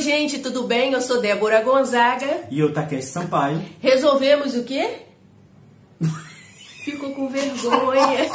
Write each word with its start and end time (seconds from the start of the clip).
gente, 0.00 0.38
tudo 0.38 0.64
bem? 0.64 0.92
Eu 0.92 1.00
sou 1.00 1.20
Débora 1.20 1.62
Gonzaga. 1.62 2.44
E 2.50 2.60
eu, 2.60 2.72
Takeshi 2.72 3.06
Sampaio. 3.06 3.62
Resolvemos 3.80 4.54
o 4.54 4.64
quê? 4.64 4.88
Ficou 6.84 7.10
com 7.10 7.28
vergonha. 7.28 8.30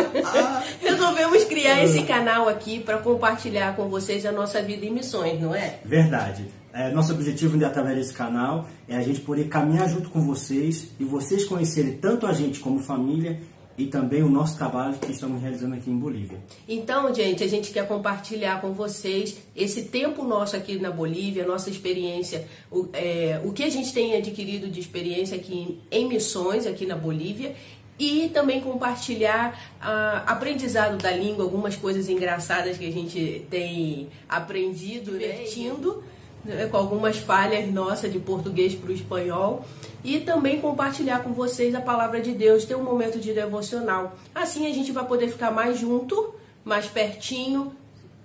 Resolvemos 0.80 1.44
criar 1.44 1.84
esse 1.84 2.02
canal 2.04 2.48
aqui 2.48 2.80
para 2.80 2.98
compartilhar 2.98 3.76
com 3.76 3.88
vocês 3.88 4.24
a 4.24 4.32
nossa 4.32 4.62
vida 4.62 4.86
em 4.86 4.90
missões, 4.90 5.40
não 5.40 5.54
é? 5.54 5.78
Verdade. 5.84 6.46
É, 6.72 6.90
nosso 6.90 7.12
objetivo 7.12 7.62
através 7.64 7.96
desse 7.96 8.12
canal 8.12 8.66
é 8.86 8.96
a 8.96 9.02
gente 9.02 9.20
poder 9.20 9.48
caminhar 9.48 9.88
junto 9.88 10.10
com 10.10 10.20
vocês 10.20 10.88
e 11.00 11.04
vocês 11.04 11.44
conhecerem 11.44 11.92
tanto 11.96 12.26
a 12.26 12.32
gente 12.32 12.60
como 12.60 12.78
família 12.80 13.40
e 13.78 13.86
também 13.86 14.22
o 14.22 14.28
nosso 14.28 14.56
trabalho 14.56 14.96
que 14.98 15.12
estamos 15.12 15.40
realizando 15.40 15.74
aqui 15.74 15.90
em 15.90 15.98
Bolívia. 15.98 16.38
Então, 16.68 17.14
gente, 17.14 17.44
a 17.44 17.48
gente 17.48 17.70
quer 17.70 17.86
compartilhar 17.86 18.60
com 18.60 18.72
vocês 18.72 19.38
esse 19.54 19.84
tempo 19.84 20.24
nosso 20.24 20.56
aqui 20.56 20.78
na 20.78 20.90
Bolívia, 20.90 21.46
nossa 21.46 21.68
experiência, 21.68 22.46
o, 22.70 22.88
é, 22.92 23.40
o 23.44 23.52
que 23.52 23.62
a 23.62 23.70
gente 23.70 23.92
tem 23.92 24.16
adquirido 24.16 24.68
de 24.68 24.80
experiência 24.80 25.36
aqui 25.36 25.80
em 25.90 26.08
missões 26.08 26.66
aqui 26.66 26.86
na 26.86 26.96
Bolívia 26.96 27.54
e 27.98 28.28
também 28.28 28.60
compartilhar 28.60 29.58
uh, 29.80 30.22
aprendizado 30.26 30.98
da 30.98 31.10
língua, 31.10 31.44
algumas 31.44 31.76
coisas 31.76 32.08
engraçadas 32.08 32.76
que 32.76 32.86
a 32.86 32.92
gente 32.92 33.46
tem 33.50 34.08
aprendido, 34.28 35.12
divertindo. 35.12 35.96
Né? 35.96 36.02
Né, 36.46 36.66
com 36.66 36.76
algumas 36.76 37.18
falhas 37.18 37.70
nossas 37.72 38.12
de 38.12 38.18
português 38.18 38.74
para 38.74 38.90
o 38.90 38.92
espanhol 38.92 39.64
e 40.04 40.20
também 40.20 40.60
compartilhar 40.60 41.20
com 41.24 41.32
vocês 41.32 41.74
a 41.74 41.80
palavra 41.80 42.20
de 42.20 42.32
Deus, 42.32 42.64
ter 42.64 42.76
um 42.76 42.82
momento 42.82 43.18
de 43.18 43.32
devocional. 43.32 44.16
Assim 44.34 44.66
a 44.66 44.72
gente 44.72 44.92
vai 44.92 45.04
poder 45.04 45.28
ficar 45.28 45.50
mais 45.50 45.78
junto, 45.78 46.34
mais 46.64 46.86
pertinho, 46.86 47.72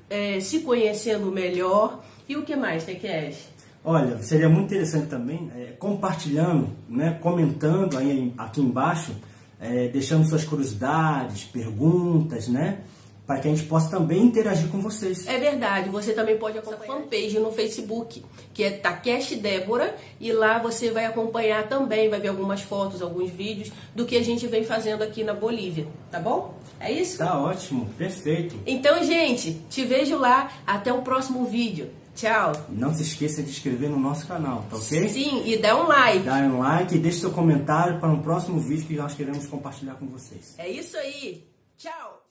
é, 0.09 0.39
se 0.39 0.59
conhecendo 0.59 1.31
melhor. 1.31 2.03
E 2.29 2.35
o 2.35 2.43
que 2.43 2.55
mais, 2.55 2.83
Teques? 2.83 3.49
Olha, 3.83 4.21
seria 4.21 4.47
muito 4.47 4.65
interessante 4.65 5.07
também 5.07 5.51
é, 5.55 5.73
compartilhando, 5.79 6.69
né, 6.87 7.17
comentando 7.19 7.97
aí 7.97 8.31
aqui 8.37 8.61
embaixo, 8.61 9.11
é, 9.59 9.87
deixando 9.87 10.27
suas 10.27 10.43
curiosidades, 10.43 11.45
perguntas, 11.45 12.47
né? 12.47 12.81
Para 13.25 13.39
que 13.39 13.47
a 13.47 13.51
gente 13.51 13.67
possa 13.67 13.89
também 13.89 14.23
interagir 14.23 14.67
com 14.69 14.81
vocês. 14.81 15.25
É 15.27 15.37
verdade, 15.37 15.89
você 15.89 16.13
também 16.13 16.37
pode 16.37 16.57
acompanhar 16.57 16.93
a 16.93 16.97
fanpage 16.97 17.39
no 17.39 17.51
Facebook, 17.51 18.23
que 18.53 18.63
é 18.63 18.71
Takeshi 18.71 19.35
Débora, 19.35 19.95
e 20.19 20.31
lá 20.31 20.59
você 20.59 20.91
vai 20.91 21.05
acompanhar 21.05 21.67
também, 21.67 22.09
vai 22.09 22.19
ver 22.19 22.29
algumas 22.29 22.61
fotos, 22.61 23.01
alguns 23.01 23.29
vídeos 23.29 23.71
do 23.95 24.05
que 24.05 24.17
a 24.17 24.23
gente 24.23 24.47
vem 24.47 24.63
fazendo 24.63 25.03
aqui 25.03 25.23
na 25.23 25.33
Bolívia, 25.33 25.87
tá 26.09 26.19
bom? 26.19 26.55
É 26.79 26.91
isso? 26.91 27.19
Tá 27.19 27.39
ótimo, 27.39 27.87
perfeito. 27.97 28.59
Então, 28.65 29.03
gente, 29.03 29.53
te 29.69 29.85
vejo 29.85 30.17
lá, 30.17 30.51
até 30.65 30.91
o 30.91 31.01
próximo 31.01 31.45
vídeo. 31.45 31.89
Tchau. 32.15 32.51
Não 32.69 32.93
se 32.93 33.03
esqueça 33.03 33.41
de 33.41 33.49
inscrever 33.49 33.89
no 33.89 33.97
nosso 33.97 34.27
canal, 34.27 34.65
tá 34.69 34.75
ok? 34.75 35.09
Sim, 35.09 35.43
e 35.45 35.57
dá 35.57 35.81
um 35.81 35.87
like. 35.87 36.25
Dá 36.25 36.35
um 36.35 36.59
like 36.59 36.95
e 36.95 36.99
deixe 36.99 37.19
seu 37.19 37.31
comentário 37.31 37.99
para 37.99 38.09
um 38.09 38.21
próximo 38.21 38.59
vídeo 38.59 38.85
que 38.85 38.95
nós 38.95 39.13
queremos 39.13 39.47
compartilhar 39.47 39.95
com 39.95 40.07
vocês. 40.07 40.55
É 40.57 40.69
isso 40.69 40.97
aí. 40.97 41.47
Tchau. 41.77 42.21